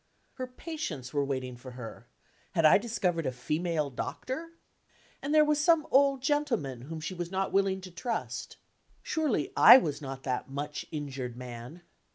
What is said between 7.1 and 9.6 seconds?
was not willing to trust surely